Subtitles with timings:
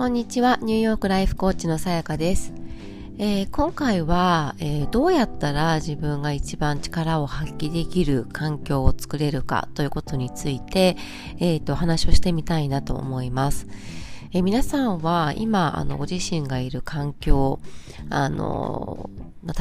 [0.00, 2.54] こんにちは、ニューヨークライフコーチのさやかです。
[3.18, 10.96] えー、今回は、えー、どうやったら自分が一番力を発揮できる環境を作れるかということについて、
[11.38, 13.66] えーと、話をしてみたいなと思います。
[14.32, 17.60] えー、皆さんは今あのご自身がいる環境
[18.08, 19.10] あの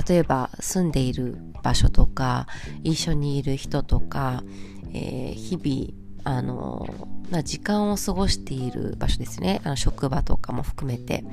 [0.08, 2.48] 例えば住んでいる場所とか
[2.86, 4.46] 一緒にいる人とか、
[4.94, 6.88] えー、日々あの、
[7.32, 9.62] まあ、時間を過ごしている場所ですね。
[9.64, 11.24] あの職場とかも含めて、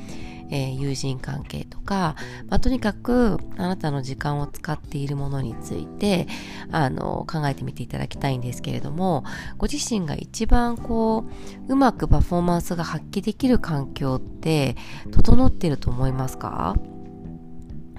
[0.51, 2.15] えー、友人関係とか、
[2.49, 6.29] まあ、とにかくあなたの時間を使っているものについて
[6.71, 9.25] あの考えてみていただきたいんですけれども
[9.59, 11.25] ご自身が一番こ
[11.69, 14.77] ううまくパフォーマンスが発揮できる環境って
[15.11, 16.77] 整ってると思いますか？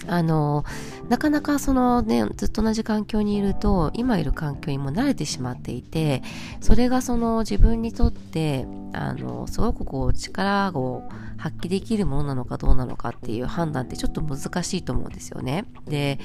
[0.08, 0.66] あの、
[1.10, 6.24] なかなかそのね、ずっと同じ環境にいると、今いる環境にも慣れてしまっていて、
[6.62, 11.04] それがその自分にとって、あの、すごくこう力を
[11.38, 15.66] 発揮できるものなのかどうなのかっていう判断ってちょっと難しいと思うんですよね。
[15.86, 16.20] で、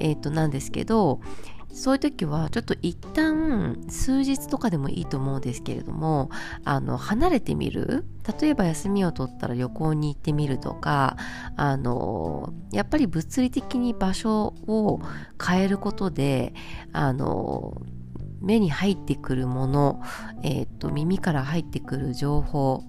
[0.00, 1.20] えっ、と、なんですけど、
[1.72, 6.30] そういう時はちょっと一旦数日とかでもいいと思うんですけれども
[6.64, 8.04] あの離れてみる。
[8.40, 11.16] 例えば休みを取ったら旅行に行ってみるとか
[11.54, 15.00] あのやっぱり物理的に場所を
[15.40, 16.52] 変えることで
[16.92, 17.80] あの
[18.40, 20.02] 目に入ってくるもの、
[20.42, 22.82] えー、と耳から入ってくる情報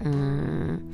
[0.00, 0.90] うーん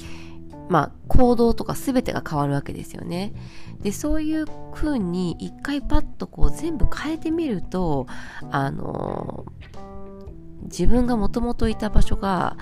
[0.73, 3.35] まあ行動とか全てが変わるわけですよね。
[3.83, 8.07] でそういう風に一回パッとこう全部変えてみると
[8.51, 9.45] あの
[10.63, 12.57] 自分がもともといた場所が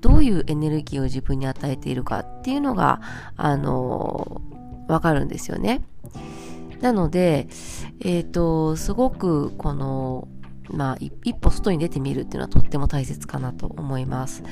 [0.00, 3.00] どういうエネルギーを自分に与えているかっていうのが
[3.36, 4.40] あの
[4.86, 5.82] わかるんですよね。
[6.80, 7.48] なので、
[8.00, 10.28] えっ、ー、と、すごくこの、
[10.70, 14.42] まあ、一歩外に出てみるっていうのはとっても大切かなと思います。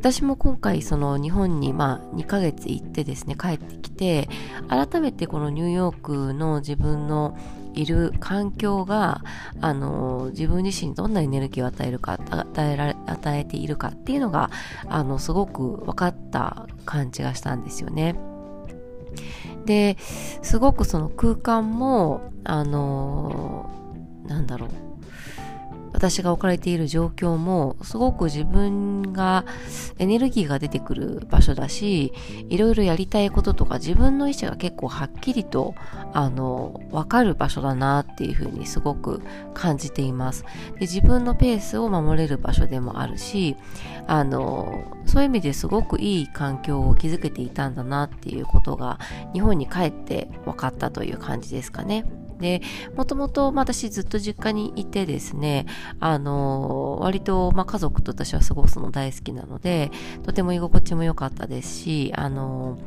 [0.00, 4.30] 私も今回その日本にまあ2ヶ月行ってですね帰ってきて
[4.66, 7.36] 改めてこのニューヨークの自分の
[7.74, 9.22] いる環境が
[9.60, 14.50] あの自分自身にどんなエネルギーを与えるか与えられ与えているかっていうのが
[14.88, 18.16] あのすごく分かった感じがしたんですよね。
[19.66, 23.68] ですごくその空間もあの
[24.26, 24.89] なんだろう
[25.92, 29.44] 私が置かれている状況もすごく自分が
[29.98, 32.12] エネルギーが出てくる場所だし
[32.48, 35.74] いろいろやりたいこととか自分の意思が結構はっきりと
[36.12, 39.22] あの分かる場所だなっていうふうにすごく
[39.54, 43.56] 感じていますで自分のペースを守れる場所でもあるし
[44.06, 48.98] あのそういう意味ですごくいい環境を築けていたんだなっていうことが
[49.32, 52.04] 日本に帰って分かったという感じですかね。
[52.40, 52.62] で、
[52.96, 55.66] もともと、私ずっと実家にいてですね、
[56.00, 59.90] あの、割と、まあ、家族と私は過ごすの大好きなので、
[60.24, 62.78] とても居心地も良かったですし、あの、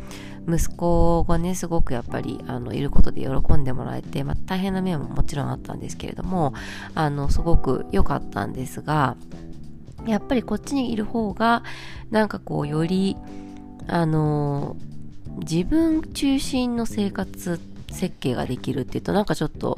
[0.47, 6.53] 息子がね、すごくやっぱり、あの、いることで喜んでもらえて、まあ、大変な面ももちろんあったんですけれども、
[6.95, 9.15] あの、すごく良かったんですが、
[10.05, 11.63] やっぱりこっちにいる方が、
[12.11, 13.15] なんかこう、より、
[13.87, 14.75] あの、
[15.39, 19.77] 自分中心の生活って設計ができるっていうとなんかちょっと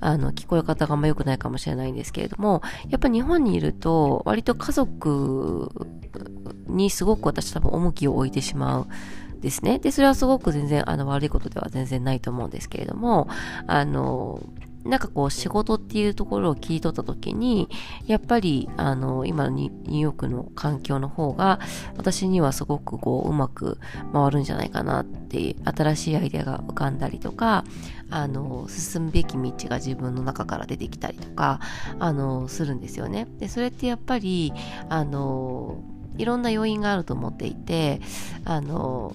[0.00, 5.70] あの聞こえ方があんま良くないかもしれないんですけれどもやっぱ日本にいると割と家族
[6.66, 8.86] にすごく私多分重きを置いてしまう
[9.40, 9.78] ですね。
[9.78, 13.28] で、それはすごく全然あの悪いことでは全然ないと思うんですけれども、
[13.66, 14.40] あの、
[14.84, 17.68] なんかこう仕事っていうところを聞い取った時に
[18.06, 21.60] やっぱりあの今のニューヨークの環境の方が
[21.96, 23.78] 私にはすごくこううまく
[24.12, 27.64] 回るんじゃないかなって新しいアイデアが浮かんだりとか
[28.10, 31.60] あの進むべき道が自分の中から出てきたりとか
[31.98, 33.26] あのするんですよね。
[33.38, 34.52] でそれってやっぱり
[34.88, 35.82] あの
[36.16, 38.00] いろんな要因があると思っていて
[38.44, 39.14] あの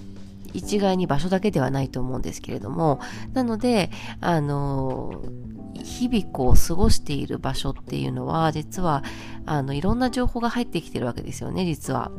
[0.53, 2.99] 一概に場所だけではないと思うんですけれども
[3.33, 5.21] なのであの
[5.85, 9.03] 日々こう過ごしている場所っていうのは実は
[9.45, 12.11] あのいろんな情報が入ってきてるわけですよね実は。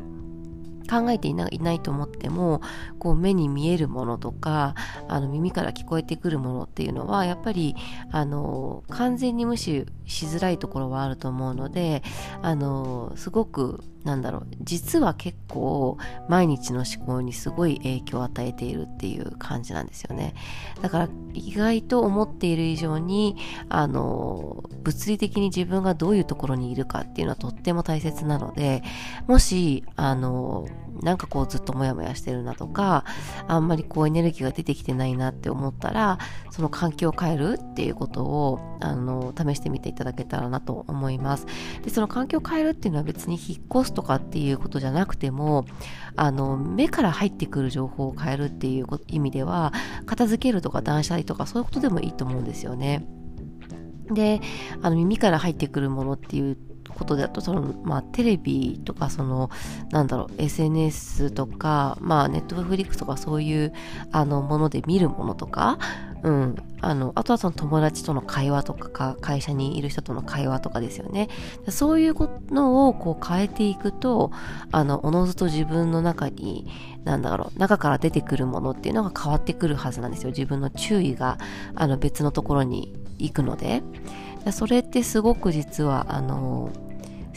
[0.89, 2.61] 考えていないと思っても
[2.97, 4.73] こう目に見えるものとか
[5.09, 7.75] あの耳から聞こえてくるものっていうのはやっぱり
[8.09, 12.01] あの完全に無視しづらいところはあると思うので
[12.41, 15.97] あのすごくなんだろう実は結構
[16.29, 20.33] 毎日の思考にすごい影響を与えているっていう感じなんですよね。
[20.81, 23.35] だから意外と思っている以上に
[23.67, 28.81] あの物理的に自分がどういうところにいるかっていうのはとっても大切なので
[29.27, 30.67] もしあの
[31.01, 33.03] なんかこうずっとモヤモヤしてるなとか
[33.47, 36.17] あんまりこうエネルギーが出てきてないなって思ったら
[36.49, 41.45] その環境を変えるっていうことをあの試してみてただけたらなと思います。
[41.83, 45.65] で、その環境を変えるっていうのは別に引っ越すとかっていうことじゃなくても、
[46.15, 49.73] あの、目から入ってくる情報を変えるっていう意味では、
[50.05, 53.07] 片付けるとか断捨離とかそういうことでもいいと思うんですよね。
[54.11, 54.41] で、
[54.81, 56.57] あの耳から入ってくるものっていう
[56.95, 59.49] ことだとその、まあ、テレビとかその
[59.91, 63.73] なんだろう SNS とか、まあ、ネットフリックスとかそういう
[64.11, 65.77] あのもので見るものとか、
[66.23, 71.29] うん、あのあとはその友達との会話とか会社にいる人との会話とかですよね。
[71.69, 72.15] そういう
[72.51, 74.31] のをこう変えていくと
[74.71, 76.67] あのおのずと自分の中に
[77.03, 80.29] なんだろう中から出てくるものっていうのが変わってくるはずなんですよ。
[80.29, 81.37] 自分の注意が
[81.75, 83.83] あの別のところに行くので。
[84.51, 86.71] それってすごく実はあの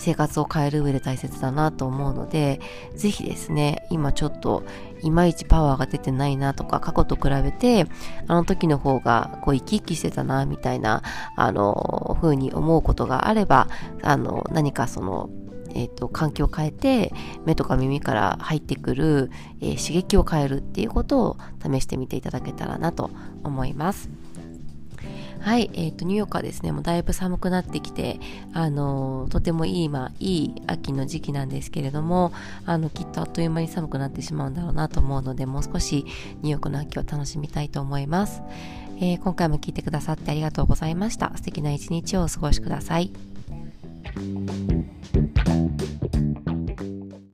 [0.00, 2.60] 生活を変える上で大切だなと思うので、
[2.96, 4.64] ぜひですね、今ちょっと
[5.02, 7.86] いまいちパワーが出てないなとか、過去と比べて、
[8.26, 11.02] あの時の方がこう生き生きしてたな、みたいな、
[11.36, 13.68] あの、風に思うことがあれば、
[14.02, 15.28] あの、何かその、
[15.74, 17.12] えっ、と、環境を変えて、
[17.44, 19.30] 目とか耳から入ってくる、
[19.60, 23.10] えー、刺激を変えるっていうことを試してみていただけたらなと
[23.44, 24.10] 思います。
[25.40, 28.20] はい、えっ、ー、と、ニューヨークはですね、もうだいぶ寒くなってきて、
[28.52, 32.32] あのとてもいい、まあ、いい秋の時期なんですけれども、
[32.66, 36.04] あの、きっとあっという間に寒くなってしまうんだろうなと思うので、もう少し
[36.42, 38.42] ニューヨークの秋を楽しみたいと思います。
[38.98, 41.32] えー、今回も聞いてくださってありがとうございました。
[41.36, 43.10] 素敵な一日をお過ごしください。